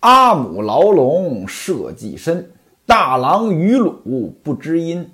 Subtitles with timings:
[0.00, 2.52] 阿母牢笼设计深，
[2.86, 5.10] 大郎与鲁不知音。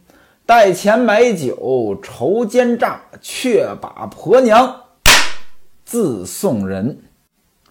[0.46, 4.82] 带钱买酒愁奸诈，却把婆娘
[5.86, 7.00] 自送人。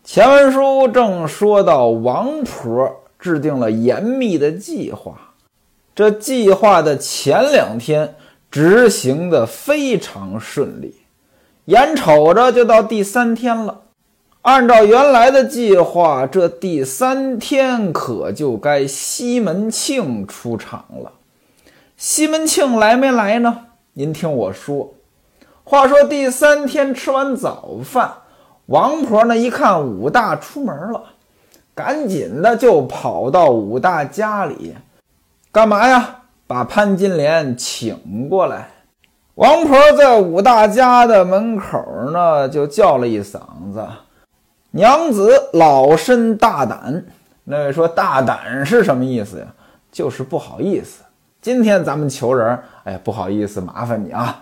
[0.03, 5.35] 前文书正说到王婆制定了严密的计划，
[5.93, 8.15] 这计划的前两天
[8.49, 10.95] 执行的非常顺利，
[11.65, 13.82] 眼瞅着就到第三天了。
[14.43, 21.13] 按照原来的计划，这第三天可就该西门庆出场了。
[21.95, 23.67] 西门庆来没来呢？
[23.93, 24.95] 您听我说。
[25.63, 28.15] 话说第三天吃完早饭，
[28.65, 31.01] 王婆呢一看武大出门了，
[31.73, 34.75] 赶紧的就跑到武大家里，
[35.53, 36.23] 干嘛呀？
[36.45, 38.67] 把潘金莲请过来。
[39.35, 43.39] 王婆在武大家的门口呢，就叫了一嗓
[43.71, 43.87] 子
[44.75, 47.05] ：“娘子老身大胆。”
[47.45, 49.45] 那位说：“大胆是什么意思呀？
[49.91, 51.03] 就是不好意思。”
[51.41, 54.41] 今天咱们求人，哎，不好意思，麻烦你啊。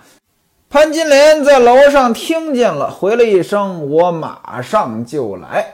[0.70, 5.66] 潘金莲在楼上听见了，回了一声：“我马上就来。”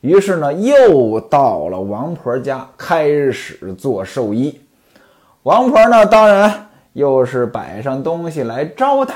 [0.00, 4.60] 于是呢，又到了王婆家，开始做寿衣。
[5.42, 9.14] 王婆呢，当然又是摆上东西来招待。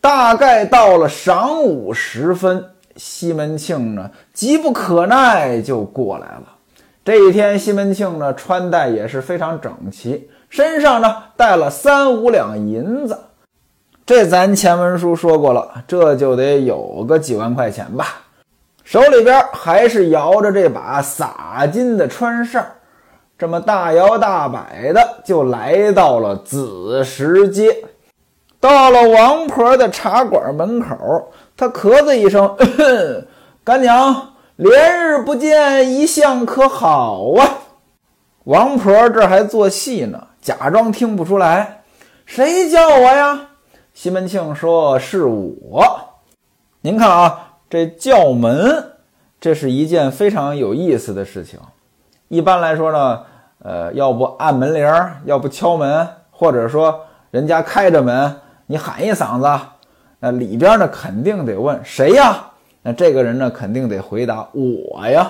[0.00, 2.64] 大概到了晌午时分，
[2.96, 6.44] 西门庆呢，急不可耐就过来了。
[7.04, 10.28] 这一天，西门庆呢，穿戴也是非常整齐。
[10.48, 13.18] 身上呢带了三五两银子，
[14.04, 18.22] 这咱前文书说过了，这就得有个几万块钱吧。
[18.82, 22.72] 手里边还是摇着这把洒金的穿扇，
[23.38, 27.84] 这么大摇大摆的就来到了子时街。
[28.60, 32.54] 到了王婆的茶馆门口，他咳嗽一声
[33.64, 37.58] ：“干娘，连日不见，一向可好啊？”
[38.44, 40.28] 王婆这还做戏呢。
[40.42, 41.82] 假装听不出来，
[42.24, 43.48] 谁叫我呀？
[43.92, 45.84] 西门庆说：“是我。”
[46.82, 48.92] 您看啊，这叫门，
[49.38, 51.60] 这是一件非常有意思的事情。
[52.28, 53.20] 一般来说呢，
[53.62, 54.86] 呃，要不按门铃，
[55.26, 57.00] 要不敲门，或者说
[57.30, 58.34] 人家开着门，
[58.70, 59.66] 你喊一嗓子，
[60.20, 62.52] 那里边呢肯定得问谁呀？
[62.82, 65.28] 那这个人呢肯定得回答我呀。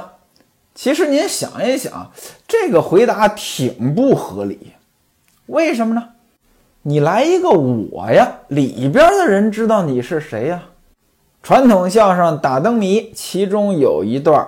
[0.74, 2.12] 其实您想一想，
[2.46, 4.74] 这个回答挺不合理。
[5.46, 6.10] 为什么呢？
[6.82, 10.64] 你来一个我呀，里边的人知道你是谁呀？
[11.42, 14.46] 传统相声打灯谜，其中有一段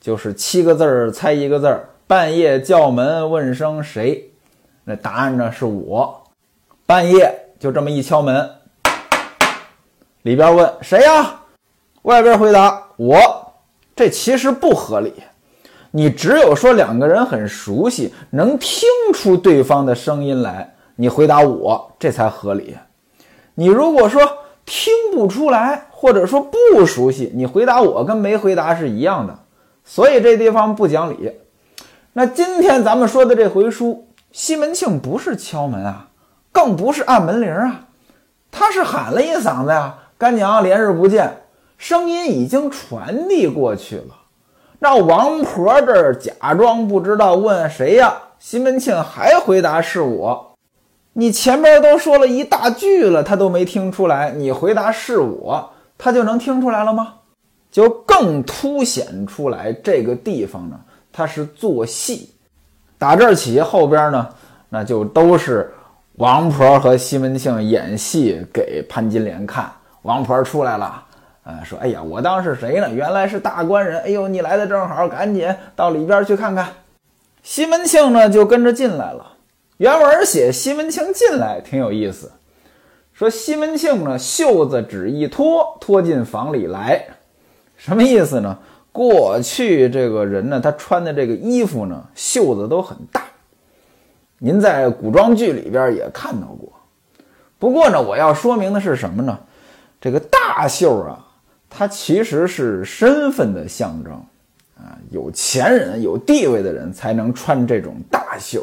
[0.00, 1.90] 就是七个字儿猜一个字儿。
[2.06, 4.30] 半夜叫门问声谁？
[4.84, 6.22] 那答案呢是我。
[6.86, 8.50] 半夜就这么一敲门，
[10.22, 11.42] 里边问谁呀？
[12.02, 13.52] 外边回答我。
[13.94, 15.14] 这其实不合理。
[15.92, 22.76] 你只有说两个人很熟悉，能听出对方的声音来，你回答我，这才合理。
[23.54, 24.20] 你如果说
[24.66, 29.38] 听不出来，或者说不熟悉，你回答我跟没回答是一样的。
[29.84, 31.30] 所以这地方不讲理。
[32.12, 36.08] 那今天咱们说的这回书，西门庆不是敲门啊，
[36.52, 37.86] 更不是按门铃啊，
[38.50, 41.38] 他是喊了一嗓子呀：“干娘，连日不见。”
[41.78, 44.14] 声音已经传递过去了。
[44.78, 48.14] 让王婆这儿假装不知道，问谁呀？
[48.38, 50.52] 西门庆还回答是我。
[51.14, 54.30] 你前边都说了一大句了，他都没听出来。
[54.30, 57.14] 你回答是我，他就能听出来了吗？
[57.70, 60.78] 就更凸显出来这个地方呢，
[61.12, 62.34] 他是做戏。
[62.98, 64.28] 打这儿起，后边呢，
[64.68, 65.72] 那就都是
[66.16, 69.72] 王婆和西门庆演戏给潘金莲看。
[70.02, 71.04] 王婆出来了。
[71.44, 72.88] 呃，说，哎呀，我当是谁呢？
[72.92, 74.00] 原来是大官人。
[74.02, 76.68] 哎呦，你来的正好，赶紧到里边去看看。
[77.42, 79.32] 西门庆呢，就跟着进来了。
[79.78, 82.30] 原文写西门庆进来挺有意思，
[83.12, 87.04] 说西门庆呢，袖子只一脱，脱进房里来，
[87.76, 88.58] 什么意思呢？
[88.92, 93.22] 过去这个人呢，他穿的这个衣服呢，袖子都很大。
[94.44, 96.72] 您在古装剧里边也看到过。
[97.60, 99.38] 不过呢，我要说明的是什么呢？
[100.00, 101.28] 这个大袖啊。
[101.74, 104.12] 它其实是身份的象征，
[104.76, 108.62] 啊，有钱人、有地位的人才能穿这种大袖，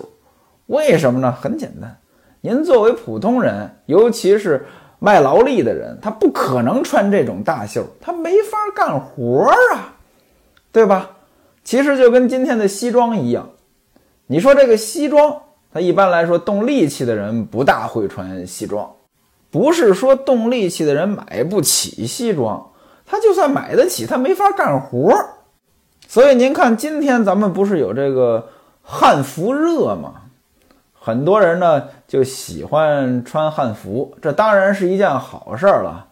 [0.67, 1.31] 为什么呢？
[1.31, 1.97] 很简单，
[2.39, 4.63] 您作为普通人，尤其是
[4.99, 9.95] 卖劳力的人，他不可能穿这种大袖，他没法干活啊，
[10.71, 11.09] 对吧？
[11.63, 13.49] 其实就跟今天的西装一样，
[14.27, 15.35] 你说这个西装，
[15.73, 18.91] 他一般来说动力气的人不大会穿西装，
[19.51, 22.71] 不是说动力气的人买不起西装。
[23.05, 25.29] 他就算买得起，他没法干活儿。
[26.07, 28.49] 所以您看，今天咱们不是有这个
[28.83, 30.13] 汉服热吗？
[30.99, 36.05] 很多人呢就喜欢穿汉服，这当然是一件好事儿了。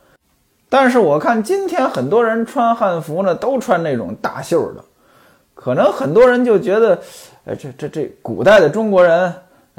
[0.70, 4.84] 但是我看今天很多人穿汉服呢，都穿那种大袖的，
[5.54, 7.00] 可能很多人就觉得，
[7.46, 9.34] 哎，这这这古代的中国人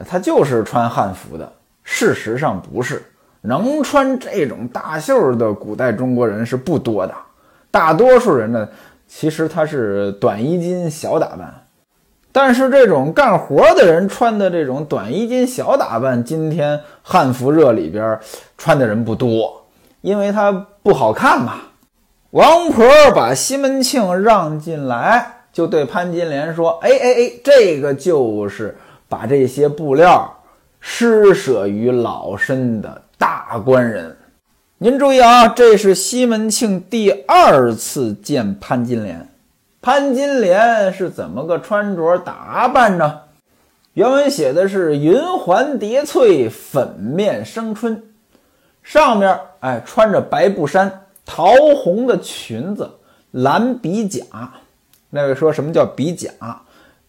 [0.06, 1.50] 他就是穿汉服的。
[1.82, 3.02] 事实上不是，
[3.40, 7.14] 能穿这种大袖的古代中国人是不多的，
[7.70, 8.68] 大多数人呢，
[9.06, 11.64] 其实他是短衣襟小打扮。
[12.30, 18.20] 但是这种干活的人穿的这种短衣襟小打扮，今天汉服热里边
[18.58, 19.66] 穿的人不多，
[20.02, 20.52] 因为它
[20.82, 21.54] 不好看嘛。
[22.32, 28.76] 王婆把西门庆让进来，就对潘金莲说：“哎哎哎，这个就是
[29.08, 30.42] 把这些布料
[30.80, 34.16] 施舍于老身的大官人。
[34.78, 39.28] 您注意啊，这是西门庆第二次见潘金莲。”
[39.80, 43.20] 潘金莲是怎么个穿着打扮呢？
[43.94, 48.02] 原文写的是云环叠翠，粉面生春，
[48.82, 52.90] 上面哎穿着白布衫，桃红的裙子，
[53.30, 54.24] 蓝比甲。
[55.10, 56.30] 那位说什么叫比甲？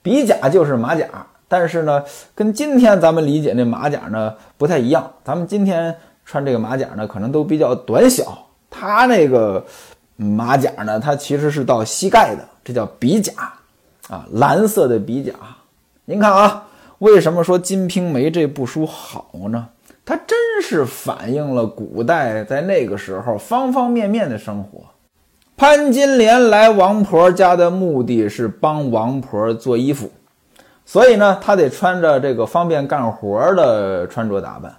[0.01, 1.07] 比甲就是马甲，
[1.49, 2.01] 但是呢，
[2.33, 5.11] 跟今天咱们理解那马甲呢不太一样。
[5.25, 5.93] 咱们今天
[6.23, 9.65] 穿这个马甲呢，可能都比较短小，他那个。
[10.21, 13.31] 马甲呢，它其实是到膝盖的，这叫比甲，
[14.09, 15.31] 啊，蓝色的比甲。
[16.03, 16.67] 您看啊，
[16.97, 19.69] 为什么说《金瓶梅》这部书好呢？
[20.05, 24.81] 它真是反映了古代在那个时候方方面面的生活。
[25.55, 30.11] 潘金莲来王婆家的目的是帮王婆做衣服，
[30.91, 34.75] 所以呢，她得穿着这个方便干活的穿着打扮，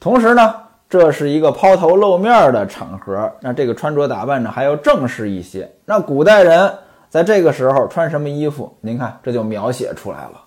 [0.00, 0.54] 同时呢。
[0.88, 5.68] 这是一个抛头露面的场合，那这个穿着打扮呢还要正式一些。
[5.84, 6.72] 那古代人
[7.10, 8.72] 在这个时候穿什么衣服？
[8.82, 10.44] 您看，这就描写出来了。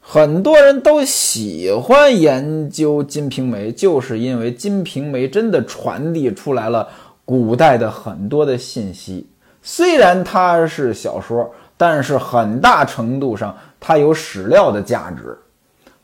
[0.00, 6.88] 很多人都喜欢研究《金瓶梅》，就是因为《金瓶梅》真的传递出来了
[7.26, 9.28] 古代的很多的信息。
[9.60, 15.36] 虽然它是小说，但是很大程度上它有史料的价值。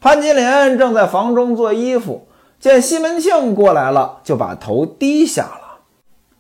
[0.01, 2.27] 潘金莲正在房中做衣服。
[2.61, 5.79] 见西门庆过来了，就把头低下了。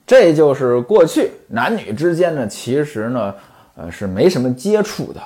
[0.04, 3.32] 这就是过去男女之间呢，其实呢，
[3.76, 5.20] 呃，是没什么接触的。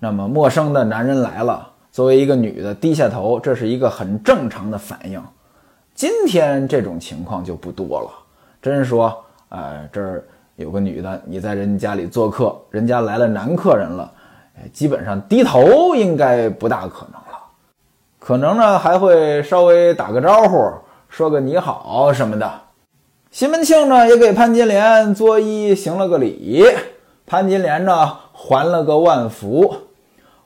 [0.00, 5.22] 那么陌生的男人来了，作为一个女的低下头，这是一个很正常的反应。
[5.94, 8.10] 今天这种情况就不多了。
[8.60, 10.24] 真说，呃，这儿
[10.56, 14.12] 有个女的，你在人家里做客，人家来了男客人了，
[14.72, 17.38] 基本上低头应该不大可能了。
[18.18, 20.72] 可能呢还会稍微打个招呼，
[21.08, 22.50] 说个你好什么的。
[23.30, 26.64] 西门庆呢也给潘金莲作揖行了个礼，
[27.26, 29.74] 潘金莲呢还了个万福。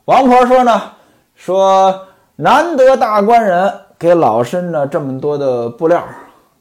[0.05, 0.81] 王婆说呢，
[1.35, 6.03] 说难得大官人给老身呢这么多的布料，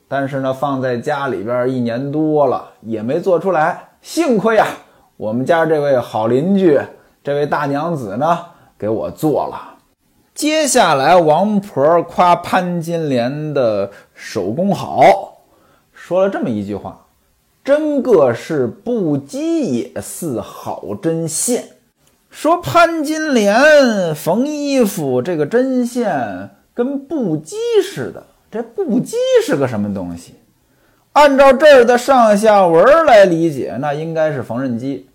[0.06, 4.66] 但是呢放在家里边一年多了也没做出来，幸亏啊
[5.16, 6.80] 我们家这位好邻居，
[7.24, 8.38] 这位大娘子呢
[8.76, 9.76] 给我做了。
[10.34, 15.38] 接下来，王婆夸潘金莲的手工好，
[15.92, 17.06] 说了这么一句话
[17.62, 21.64] ：“真个是布机也似好针线。”
[22.30, 28.24] 说潘金莲缝衣服这个针线跟布机似的。
[28.50, 30.34] 这布机是个什么东西？
[31.12, 35.06] 按照这儿的上下文来理解，那应该是缝纫机。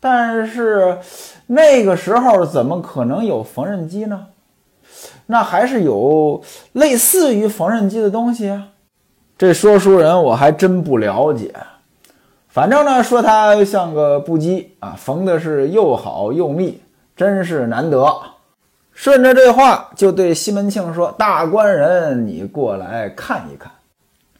[0.00, 0.98] 但是
[1.46, 4.26] 那个时候怎么可能有缝纫机呢？
[5.26, 8.68] 那还是有类似于缝纫机的东西啊，
[9.36, 11.54] 这说书人我还真不了解。
[12.48, 16.80] 反正呢，说他像个布机啊，缝的是又好又密，
[17.14, 18.10] 真是难得。
[18.92, 23.70] 顺着这话，就对西门庆说：“大官人，你过来看一看。”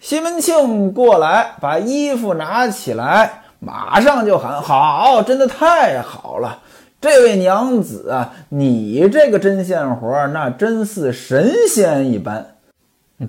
[0.00, 6.60] 西门庆过来，把衣服拿起来，马上就喊：“好，真的太好了。”
[7.00, 12.56] 这位娘子啊，你这个针线活那真似神仙一般。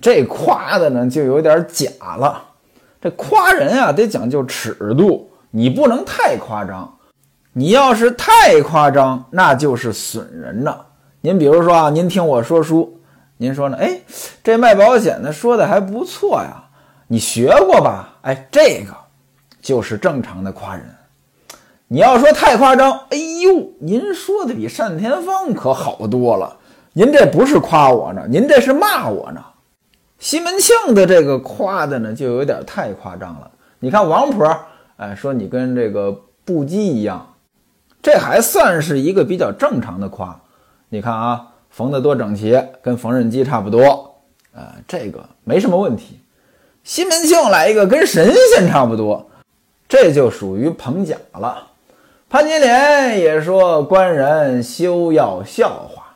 [0.01, 2.43] 这夸的呢就有点假了。
[3.01, 6.95] 这夸人啊得讲究尺度，你不能太夸张。
[7.53, 10.85] 你要是太夸张，那就是损人了。
[11.21, 12.99] 您比如说啊，您听我说书，
[13.37, 13.77] 您说呢？
[13.77, 13.99] 哎，
[14.43, 16.63] 这卖保险的说的还不错呀，
[17.07, 18.15] 你学过吧？
[18.21, 18.95] 哎，这个
[19.61, 20.85] 就是正常的夸人。
[21.87, 26.57] 你要说太夸张，哎呦，您说的比单田芳可好多了。
[26.93, 29.43] 您这不是夸我呢，您这是骂我呢。
[30.19, 33.49] 西门庆的这个夸的呢，就有点太夸张了。
[33.79, 34.55] 你看王婆，
[34.97, 36.11] 哎，说你跟这个
[36.43, 37.35] 布机一样，
[38.01, 40.39] 这还算是一个比较正常的夸。
[40.89, 44.15] 你看啊，缝得多整齐，跟缝纫机差不多，
[44.53, 46.19] 呃，这个没什么问题。
[46.83, 49.29] 西门庆来一个跟神仙差不多，
[49.89, 51.67] 这就属于捧假了。
[52.29, 56.15] 潘金莲也说官人休要笑话。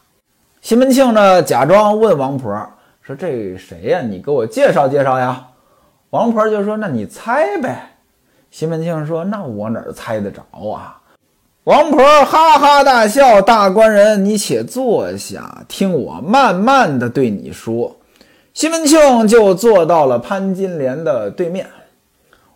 [0.62, 2.56] 西门庆呢，假装问王婆
[3.02, 4.02] 说：“这谁呀？
[4.02, 5.48] 你给我介绍介绍呀。”
[6.12, 7.96] 王婆就说：“那你猜呗。”
[8.52, 11.02] 西门庆说：“那我哪猜得着啊？”
[11.66, 17.98] 王婆哈哈大笑：“大官人，你且坐下，听我慢慢的对你说。”
[18.54, 21.68] 西门庆就坐到了潘金莲的对面。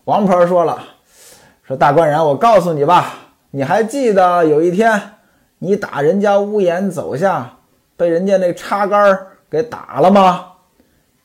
[0.04, 0.78] 王婆说了
[1.68, 3.14] ：“说大官人，我告诉你吧，
[3.52, 5.02] 你还记得有一天
[5.60, 7.56] 你打人家屋檐走下，
[7.98, 9.20] 被人家那插杆
[9.50, 10.54] 给打了吗？”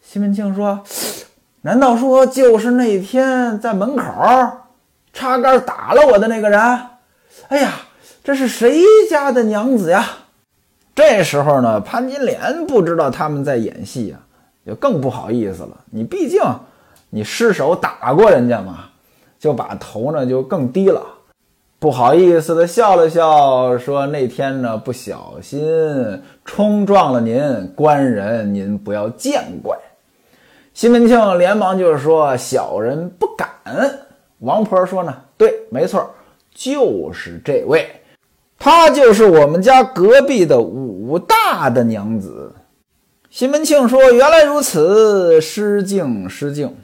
[0.02, 0.82] 西门庆说
[1.62, 4.04] ：“难道说就是那天在门口
[5.12, 6.60] 插杆打了我的那个人？”
[7.46, 7.74] 哎呀，
[8.24, 10.04] 这是谁家的娘子呀？
[10.92, 14.18] 这时候呢，潘金莲不知道他们在演戏呀，
[14.66, 15.76] 就更不好意思了。
[15.92, 16.42] 你毕竟
[17.10, 18.86] 你失手打过人家嘛，
[19.42, 21.02] 就把头呢就更低了，
[21.80, 29.76] 不好意思的笑了笑，说那天呢不小心冲撞了您，官人您不要见怪。
[30.72, 33.50] 西门庆连忙就是说小人不敢。
[34.38, 36.08] 王婆说呢，对，没错。
[36.54, 37.90] 就是这位，
[38.60, 42.54] 她就是我们家隔壁的武大的娘子。
[43.28, 46.76] 西门庆说：“原来如此，失敬失敬。”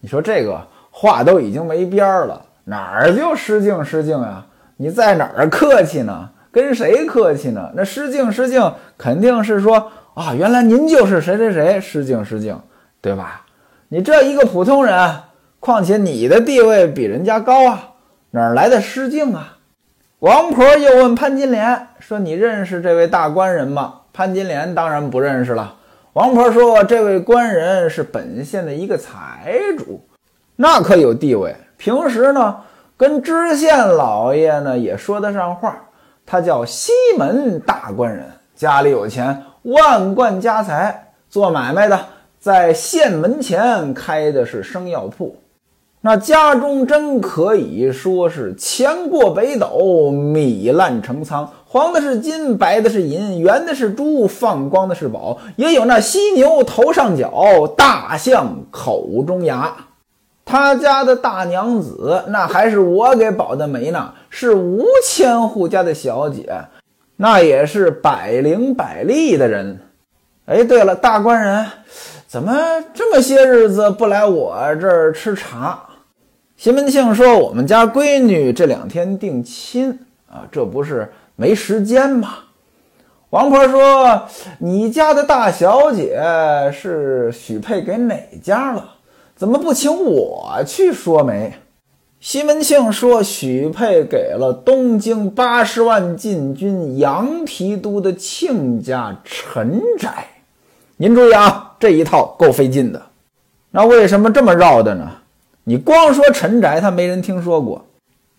[0.00, 4.46] 你说这个话都已经没边儿了，哪儿就失敬失敬呀？
[4.76, 6.30] 你在哪儿客气呢？
[6.52, 7.70] 跟谁客气呢？
[7.74, 12.60] 那失敬失敬，肯定是说啊，原来您就是谁谁谁，失敬失敬，
[13.00, 13.46] 对吧？
[13.88, 15.16] 你这一个普通人，
[15.60, 17.88] 况且你的地位比人家高啊。
[18.32, 19.58] 哪来的失敬啊？
[20.20, 25.76] 王婆又问潘金莲说：“你认识这位大官人吗？”潘金莲当然不认识了。
[26.12, 30.04] 王婆说：“这位官人是本县的一个财主，
[30.62, 31.56] 那可有地位。
[31.78, 32.54] 平时呢，
[32.94, 35.74] 跟知县老爷呢也说得上话。
[36.26, 41.98] 他叫西门大官人，家里有钱，万贯家财，做买卖的，
[42.38, 45.34] 在县门前开的是生药铺。”
[46.02, 59.74] 那家中真可以说是钱过北斗，米烂成仓，黄的是金，白的是银，圆的是珠，放光的是宝，也有那犀牛头上角，大象口中牙。
[60.50, 66.52] 他家的大娘子，那还是我给保的媒呢，是吴千户家的小姐，
[67.16, 69.78] 那也是百灵百利的人。
[70.46, 71.64] 哎，对了，大官人，
[72.26, 72.52] 怎么
[72.92, 75.78] 这么些日子不来我这儿吃茶？
[76.56, 79.96] 西门庆说：“我们家闺女这两天定亲
[80.28, 82.30] 啊，这不是没时间吗？”
[83.30, 84.22] 王婆说
[84.58, 86.20] ：“你家的大小姐
[86.72, 88.96] 是许配给哪家了？
[89.40, 91.54] 怎么不请我去说媒？”
[92.20, 100.26] 西门庆说：“许配给了东京八十万禁军杨提督的亲家陈宅。
[100.98, 103.00] 您注意啊，这一套够费劲的。
[103.70, 105.10] 那为什么这么绕的呢？”
[105.64, 107.86] 你光说陈宅，他没人听说过。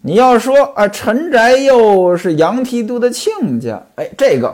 [0.03, 4.53] 你要说啊，陈宅又是杨提督的亲家，哎，这个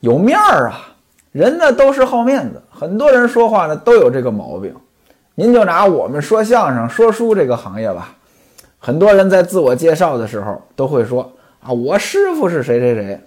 [0.00, 0.94] 有面儿啊。
[1.30, 4.74] 人呢都是好面子，很多人说话呢都有这个毛病。
[5.34, 8.14] 您就拿我们说相声、说书这个行业吧，
[8.78, 13.20] 很多人在自我介绍的时候都会说啊，我师傅是谁谁谁。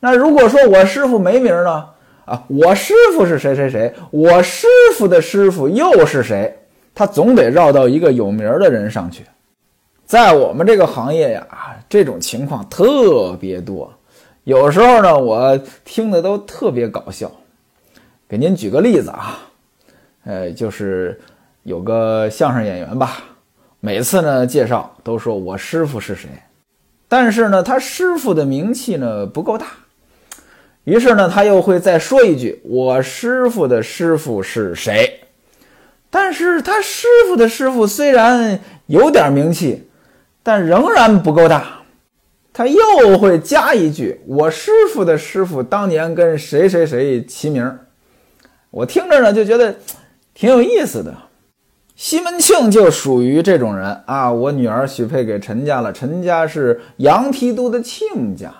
[0.00, 1.86] 那如果说我师傅没名呢？
[2.24, 6.56] 啊，我师傅是谁谁谁，我师傅的师傅又是谁？
[6.94, 9.24] 他总得绕到一个有名的人上去，
[10.06, 11.46] 在我们这个行业呀，
[11.88, 13.92] 这种情况特别多。
[14.44, 17.30] 有时候呢，我听的都特别搞笑。
[18.28, 19.38] 给您举个例子啊，
[20.24, 21.20] 呃，就是
[21.62, 23.22] 有个相声演员吧，
[23.80, 26.28] 每次呢介绍都说我师傅是谁，
[27.08, 29.66] 但是呢，他师傅的名气呢不够大，
[30.84, 35.20] 于是呢，他又会再说一句我师傅的师傅是谁。
[36.10, 39.88] 但是他师傅的师傅虽然有点名气，
[40.44, 41.80] 但仍然不够大。
[42.52, 47.78] 他又会加一句：“我师傅的师傅当年跟谁谁谁齐名。”
[48.70, 49.74] 我听着呢就觉得
[50.34, 51.14] 挺有意思的。
[51.96, 54.30] 西门庆就属于这种人啊！
[54.32, 58.52] 我女儿许配给陈家了，陈家是杨提督的亲家，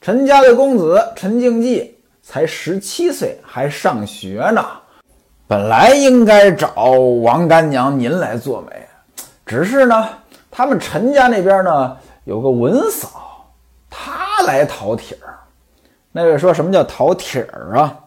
[0.00, 4.64] 陈家的公子陈敬济才十七岁，还上学呢。
[5.48, 8.86] 本来应该找王干娘您来做媒，
[9.44, 10.08] 只是呢，
[10.48, 13.52] 他们陈家那边呢有个文嫂
[13.90, 15.34] 她来讨帖儿。
[16.12, 17.98] 那位说什么叫讨帖儿啊？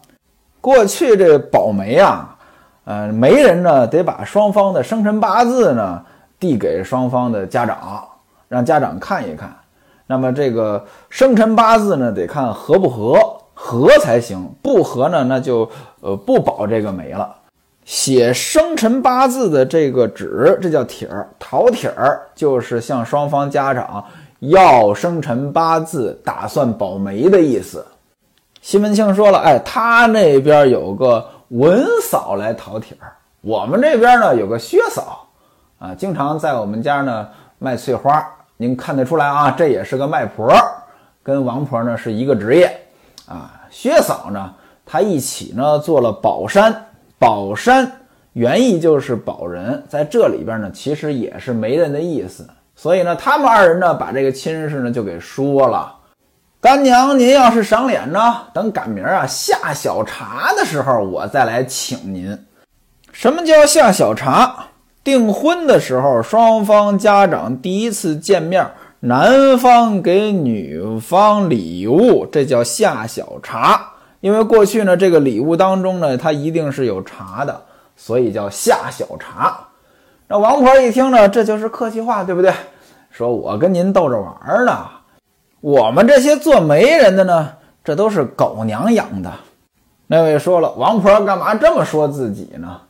[0.62, 2.33] 过去这保媒啊，
[2.84, 6.02] 呃，媒人呢得把双方的生辰八字呢
[6.38, 8.06] 递给双方的家长，
[8.48, 9.54] 让家长看一看。
[10.06, 13.18] 那么这个生辰八字呢得看合不合，
[13.54, 15.68] 合才行，不合呢那就
[16.00, 17.34] 呃不保这个媒了。
[17.86, 21.28] 写生辰八字的这个纸，这叫帖儿。
[21.38, 24.02] 讨帖儿就是向双方家长
[24.40, 27.84] 要生辰八字，打算保媒的意思。
[28.62, 35.26] 西门庆说了：“哎，他那边有个文嫂来讨帖儿，我们这边呢有个薛嫂
[35.78, 38.26] 啊，经常在我们家呢卖翠花。
[38.56, 40.54] 您看得出来啊，这也是个卖婆，
[41.22, 42.80] 跟王婆呢是一个职业
[43.26, 43.60] 啊。
[43.70, 44.54] 薛嫂呢，
[44.86, 46.74] 她一起呢做了宝山。”
[47.16, 47.90] 宝山
[48.34, 52.46] 原意就是保人，在这里边呢，其实也是媒人的意思。
[52.76, 55.93] 所以呢，他们二人呢，把这个亲事呢就给说了。
[56.64, 62.38] 干娘，您要是赏脸呢，等赶明儿啊下小茶的时候，我再来请您。
[63.12, 64.68] 什么叫下小茶？
[65.04, 68.66] 订婚的时候，双方家长第一次见面，
[69.00, 73.90] 男方给女方礼物，这叫下小茶。
[74.20, 77.60] 因为过去呢，这个礼物当中呢，它一定是有茶的，
[77.94, 79.68] 所以叫下小茶。
[80.28, 82.50] 那王婆一听呢，这就是客气话，对不对？
[83.10, 84.86] 说我跟您逗着玩呢。
[85.64, 87.52] 我们这些做媒人的呢，
[87.82, 89.32] 这都是狗娘养的。
[90.08, 92.82] 那位说了，王婆干嘛这么说自己呢？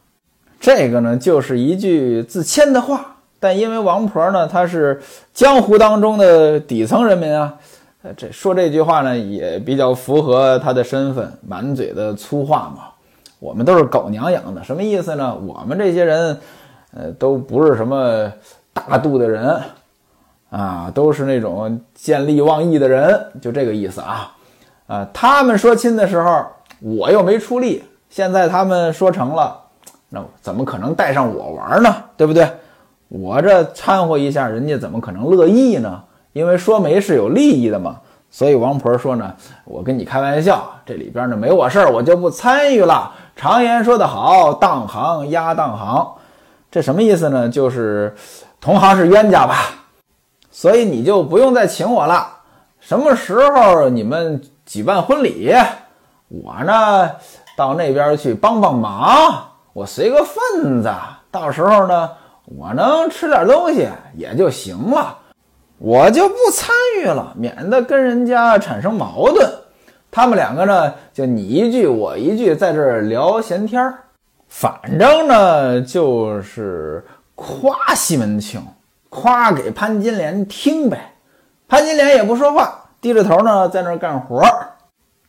[0.59, 3.19] 这个呢，就是一句自谦的话。
[3.39, 5.01] 但因为王婆呢，她是
[5.33, 7.55] 江湖当中的底层人民啊。
[8.17, 12.87] 这说这句话呢，也比较符合她的身份，满嘴的粗话嘛。
[13.39, 15.33] 我们都是狗娘养的，什么意思呢？
[15.47, 16.37] 我们这些人，
[16.93, 18.33] 呃，都不是什么
[18.73, 19.61] 大度的人
[20.55, 24.33] 啊，都是那种见利忘义的人，就这个意思啊。
[24.87, 26.47] 啊，他们说亲的时候，
[26.79, 29.59] 我又没出力，现在他们说成了，
[30.11, 31.93] 那怎么可能带上我玩呢？
[32.17, 32.49] 对不对？
[33.09, 36.01] 我这掺和一下，人家怎么可能乐意呢？
[36.33, 37.97] 因为说媒是有利益的嘛，
[38.31, 43.13] 所以王婆说呢，我跟你开玩笑，这里边呢没我事儿，我就不参与了。
[43.35, 46.15] 常言说得好，当行压当行，
[46.71, 47.49] 这什么意思呢？
[47.49, 48.15] 就是
[48.61, 49.57] 同行是冤家吧，
[50.57, 52.29] 所以你就不用再请我了。
[52.79, 55.53] 什么时候你们举办婚礼，
[56.29, 57.11] 我呢
[57.57, 60.89] 到那边去帮帮忙，我随个份子，
[61.33, 62.09] 到时候呢
[62.45, 65.19] 我能吃点东西也就行了。
[65.79, 69.53] 我就不参与了，免得跟人家产生矛盾。
[70.13, 73.99] 他们两个呢，就你一句我一句，在这儿聊闲天儿。
[74.47, 78.65] 反正呢，就是夸西门庆，
[79.15, 81.13] 夸给潘金莲听呗。
[81.69, 84.43] 潘金莲也不说话，低着头呢，在那儿干活。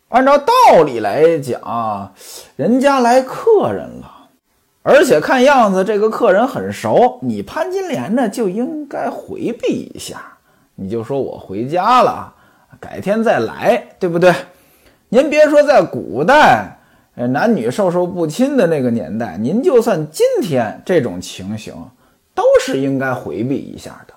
[0.10, 2.14] 按照道理来讲，
[2.56, 4.30] 人家来客人了，
[4.82, 10.22] 而且看样子这个客人很熟，你潘金莲呢就应该回避一下。
[10.76, 12.34] 你就说我回家了，
[12.80, 14.34] 改天再来，对不对？
[15.10, 16.78] 您别说在古代，
[17.16, 21.74] 男女授受不亲的那个年代，您就算今天这种情形，
[22.36, 24.14] 都是应该回避一下的。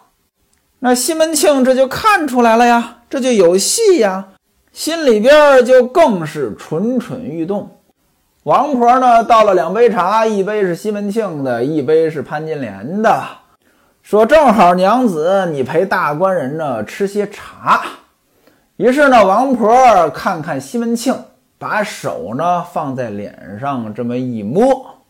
[0.80, 4.28] 那西门庆这就看出来了呀，这就有戏呀，
[4.72, 7.70] 心里边就更是蠢蠢欲动。
[8.44, 13.22] 王婆呢，倒了两杯茶，一杯是西门庆的，一杯是潘金莲的。
[14.02, 17.82] 说正好娘子，你陪大官人呢吃些茶。
[18.76, 21.14] 于是呢，王婆看看西门庆，
[21.58, 25.02] 把手呢放在脸上这么一摸，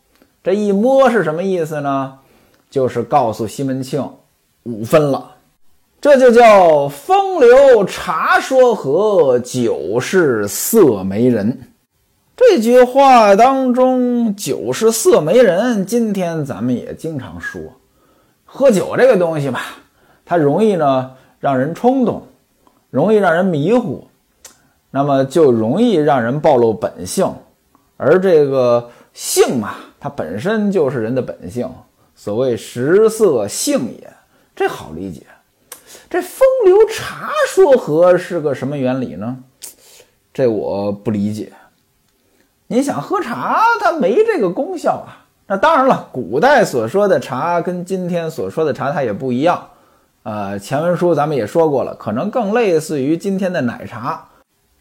[0.43, 2.17] 这一摸是什么意思呢？
[2.69, 4.07] 就是告诉西门庆
[4.63, 5.35] 五分了。
[6.01, 11.59] 这就叫风流茶说和，酒是色媒人。
[12.37, 17.61] 这句话当中，酒是色媒人，今天咱们也经常说。
[18.45, 19.61] 喝酒这个东西吧，
[20.25, 22.23] 它容易呢让人冲动，
[22.89, 24.07] 容易让人迷糊，
[24.89, 27.29] 那么就容易让人暴露本性。
[27.97, 31.69] 而这个性嘛，它本身就是人的本性。
[32.21, 34.11] 所谓食色性也，
[34.53, 35.21] 这好理解。
[36.09, 39.37] 这风流茶说和是个什么原理呢？
[40.33, 41.53] 这我不理解。
[42.67, 45.23] 你想喝茶，它没这个功效啊。
[45.47, 49.69] 那当然了，古代所说的茶跟今天所说的茶它也不一样。
[50.23, 54.27] 呃，前文书咱们也说过了，可能更类似于今天的奶茶，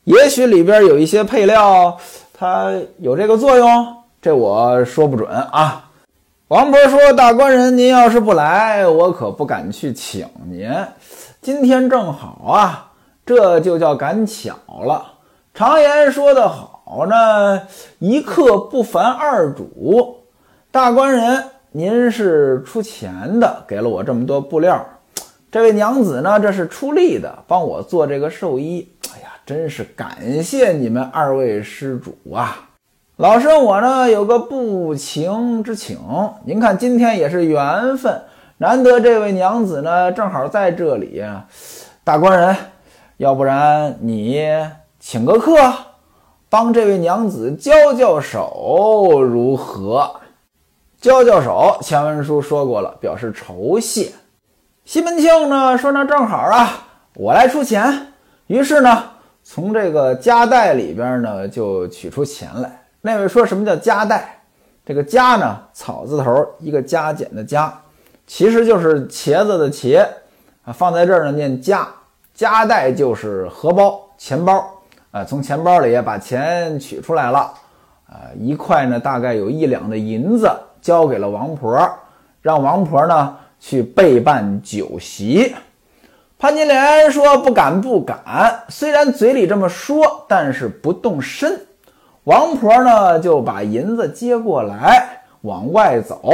[0.03, 1.97] 也许里边有一些配料，
[2.35, 5.85] 它有这个作用，这我说不准啊。
[6.49, 10.67] 王婆说：“大官人，您要是不来，我可不敢去请您。
[11.43, 12.91] 今天正好啊，
[13.27, 15.13] 这就叫赶巧了。
[15.53, 17.61] 常言说得好呢，
[17.99, 20.25] 一客不烦二主。
[20.71, 24.83] 大官人，您是出钱的，给了我这么多布料。
[25.53, 28.91] 这位娘子呢，这是出力的，帮我做这个寿衣。
[29.15, 32.68] 哎呀，真是感谢你们二位施主啊！
[33.19, 35.99] 老身我呢有个不情之请，
[36.45, 38.23] 您看今天也是缘分，
[38.59, 41.21] 难得这位娘子呢正好在这里，
[42.05, 42.57] 大官人，
[43.17, 44.47] 要不然你
[45.01, 45.57] 请个客，
[46.49, 50.09] 帮这位娘子交交手如何？
[51.01, 54.13] 交交手，前文书说过了，表示酬谢。
[54.85, 58.13] 西门庆呢说那正好啊，我来出钱。
[58.47, 59.03] 于是呢，
[59.43, 62.78] 从这个夹带里边呢就取出钱来。
[63.09, 64.39] 那位说什么叫夹带？
[64.85, 67.73] 这个夹呢，草字头一个加减的加，
[68.27, 70.07] 其实就是茄子的茄
[70.63, 71.89] 啊，放在这儿呢念夹。
[72.35, 74.63] 夹带就是荷包、钱包
[75.11, 77.51] 啊，从钱包里把钱取出来了
[78.07, 80.51] 啊，一块呢大概有一两的银子，
[80.83, 81.91] 交给了王婆，
[82.43, 85.57] 让王婆呢去备办酒席。
[86.39, 91.59] 潘金莲说不敢不敢，虽然嘴里这么说，但是不动身。
[92.29, 96.31] 王婆呢，就把银子接过来，往外走。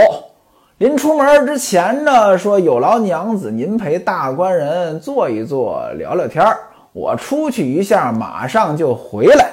[0.78, 6.58] 临出门之前呢，说：“有劳娘子您陪大官人坐一坐，聊聊天儿。
[6.92, 9.52] 我出去一下，马上就回来。”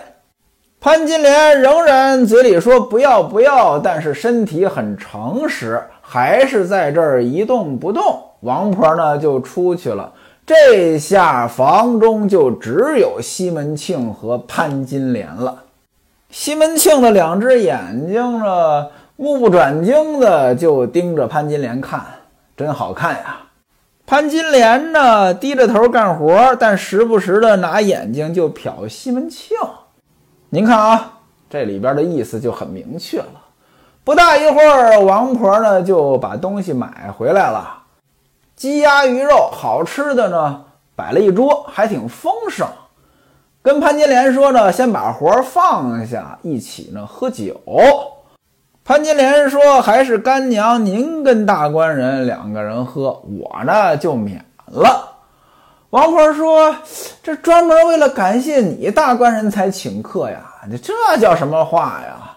[0.81, 8.03] 潘金莲仍然嘴里说不要不要，但是身体很诚实，还是在这儿一动不动。
[8.39, 10.11] 王婆呢，就出去了。
[10.43, 15.60] 这下房中就只有西门庆和潘金莲了。
[16.31, 22.05] 西门庆的两只眼睛呢，目不转睛的就盯着潘金莲看，
[22.55, 23.41] 真好看呀。
[24.07, 29.57] 潘金莲呢，低着头干活，但时不时的拿眼睛就瞟西门庆。
[30.49, 33.41] 您看啊，这里边的意思就很明确了。
[34.05, 37.83] 不大一会儿，王婆呢就把东西买回来了，
[38.55, 40.63] 鸡鸭鱼肉，好吃的呢，
[40.95, 42.65] 摆了一桌，还挺丰盛。
[43.63, 47.61] 跟潘金莲说呢，先把活放下，一起呢喝酒。
[48.83, 55.09] 潘金莲说：“还是干娘您跟大官人两个人喝，我呢就免了。”
[55.91, 56.75] 王婆说
[57.21, 62.35] ：“这专门为了感谢你大官人才请客呀，你这叫什么话呀？”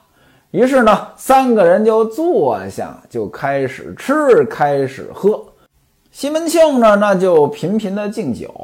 [0.52, 5.42] 于是呢，三个人就坐下，就开始吃，开始喝。
[6.12, 8.54] 西门庆呢，那就频频的敬酒。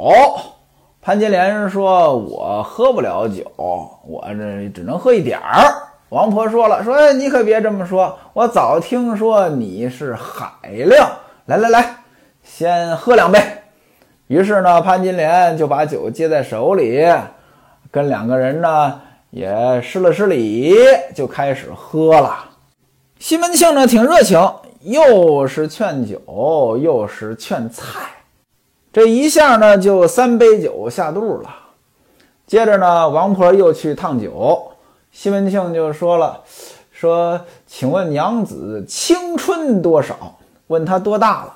[1.03, 5.73] 潘金莲说：“我喝不了酒，我这只能喝一点儿。”
[6.11, 11.11] 王婆说了：“说你可别这么说，我早听说你是海量。
[11.47, 11.97] 来来来，
[12.43, 13.41] 先喝两杯。”
[14.29, 17.11] 于是呢，潘金莲就把酒接在手里，
[17.91, 20.75] 跟两个人呢也施了施礼，
[21.15, 22.45] 就开始喝了。
[23.19, 24.39] 西门庆呢挺热情，
[24.83, 27.87] 又是劝酒，又是劝菜。
[28.93, 31.49] 这一下呢，就三杯酒下肚了。
[32.45, 34.73] 接着呢，王婆又去烫酒。
[35.13, 36.41] 西门庆就说了
[36.91, 40.39] ：“说，请问娘子青春多少？
[40.67, 41.55] 问她多大了？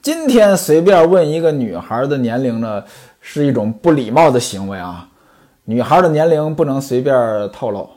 [0.00, 2.84] 今天随便问一个女孩的年龄呢，
[3.20, 5.08] 是一种不礼貌的行为啊。
[5.64, 7.88] 女孩的年龄不能随便透露。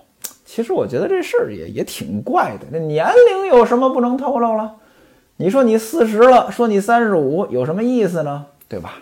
[0.43, 2.65] 其实我觉得这事儿也也挺怪的。
[2.71, 4.73] 这年龄有什么不能透露了？
[5.37, 8.93] 你说你四十了，说你三十五，有什么意思呢？”对吧？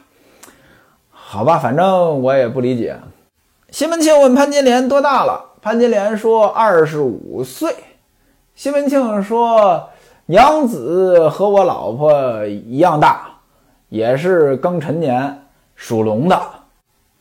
[1.11, 2.95] 好吧，反正我也不理解。
[3.69, 7.73] 西门庆问潘金莲多大了，潘金莲说二十五岁。
[8.53, 9.89] 西门庆说
[10.27, 13.27] ：“娘子和我老婆一样大，
[13.89, 15.41] 也是庚辰年
[15.75, 16.39] 属龙的。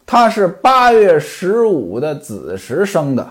[0.05, 3.27] 她是八月十五的子时生的，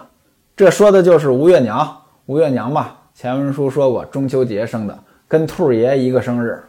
[0.56, 1.96] 这说的就是吴月娘。
[2.26, 4.98] 吴月娘嘛，前文书说过，中秋节生的，
[5.28, 6.60] 跟兔爷一个生日。”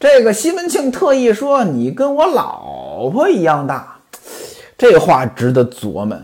[0.00, 3.98] 这个西门庆特意说：“你跟我老婆一样大。”
[4.78, 6.16] 这话值得琢磨。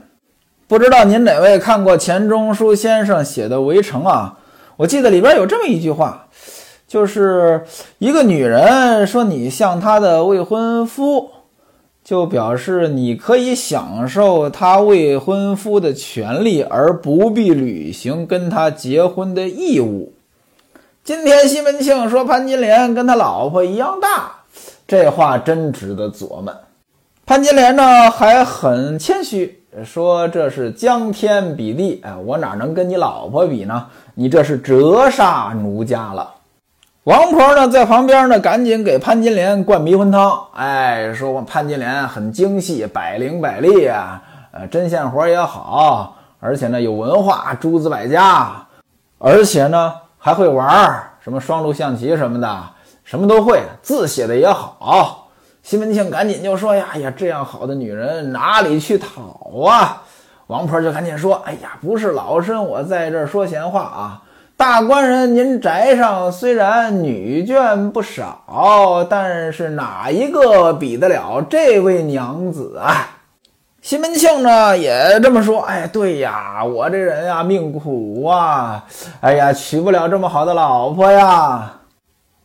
[0.69, 4.39] 不知道您哪位看过钱钟书先生写的《围城》啊？
[4.77, 6.27] 我记得里边有这么一句话，
[6.89, 7.65] 就是
[7.99, 11.31] 一个女人说你像她的未婚夫，
[12.03, 20.15] 就表示你可以享受她未婚夫的权利，而不必履行跟她结婚的义务。
[21.05, 24.37] 今天西门庆说潘金莲跟他老婆一样大，
[24.89, 26.51] 这话真值得琢磨。
[27.27, 33.89] 潘金莲呢还很谦虚，说这是将天比地，哎，我哪能跟你老婆比呢？
[34.15, 36.37] 你这是折煞奴家了。
[37.03, 40.35] 王婆呢，在旁边呢，赶紧给潘金莲灌迷魂汤。
[40.55, 48.67] 哎，说我潘金莲很精细，百灵百丽啊，呃，针线活也好，而且呢有文化，诸子百家，
[49.19, 49.93] 而且呢
[50.25, 52.63] 还会玩儿，什么双陆象棋什么的，
[53.05, 55.29] 什么都会，字写的也好。
[55.63, 60.03] 西门庆赶紧就说呀：“哎呀，这样好的女人哪里去讨啊？”
[60.49, 64.23] 王婆就赶紧说：“哎呀，不是老身我在这儿说闲话啊。”
[64.57, 73.24] 大官人，您宅上虽然女眷不少，但是哪一个比得了这位娘子啊？
[73.85, 75.61] 西门庆呢也这么说。
[75.61, 78.83] 哎，对呀，我这人呀命苦啊，
[79.21, 81.81] 哎呀娶不了这么好的老婆呀。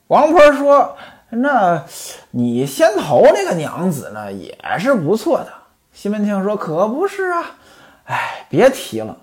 [0.08, 0.98] 王婆说
[1.32, 1.82] ：“那
[2.32, 5.48] 你先头那个娘子呢也是不错的。”
[5.96, 7.56] 西门庆说：“可不是啊，
[8.04, 9.16] 哎，别提了。”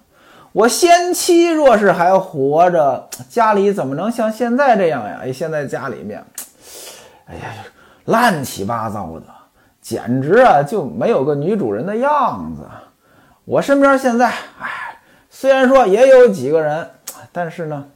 [0.53, 5.21] 我先妻若是还活着，家里怎么能像现在这样呀？
[5.23, 6.25] 哎，现在家里面，
[7.27, 7.41] 哎呀，
[8.07, 9.27] 乱七八糟的，
[9.87, 12.63] 简直啊就没有个女主人的样子。
[13.45, 14.27] 我身边现在，
[14.61, 14.99] 哎，
[15.31, 16.91] 虽然说也有几个人，
[17.31, 17.87] 但是呢，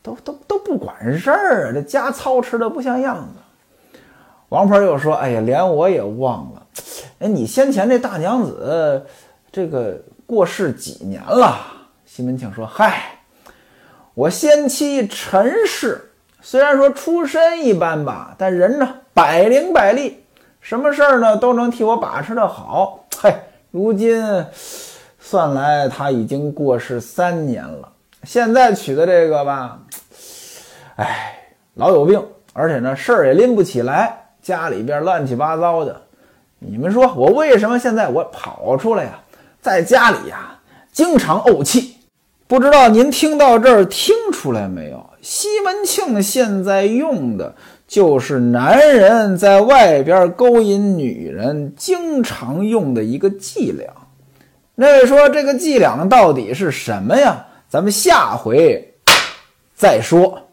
[0.00, 3.40] 都都都不管事儿，这家操持的不像样子。
[4.50, 6.66] 王婆又说：“哎呀，连我也忘了，
[7.18, 9.04] 哎，你先前这大娘子，
[9.50, 11.58] 这个过世几年了？”
[12.06, 13.18] 西门庆说：“嗨，
[14.14, 20.23] 我先妻陈氏虽然说出身一般吧，但人呢百灵百丽，
[20.64, 23.04] 什么事儿呢都能替我把持的好。
[23.18, 23.34] 嘿，
[23.70, 24.24] 如今
[25.20, 27.86] 算来他已经过世三年了。
[28.22, 29.78] 现在娶的这个吧，
[30.96, 36.00] 哎，老有病，而且呢事儿也拎不起来，家里边乱七八糟的。
[36.60, 39.18] 你们说我为什么现在我跑出来呀？
[39.60, 40.58] 在家里呀，
[40.90, 41.90] 经常怄气。”
[42.46, 45.10] 不知道您听到这儿听出来没有？
[45.20, 47.54] 西门庆现在用的
[47.94, 53.88] 就是男人在外边勾引女人经常用的一个伎俩。
[54.74, 57.46] 那说这个伎俩到底是什么呀？
[57.68, 58.96] 咱们下回
[59.76, 60.43] 再说。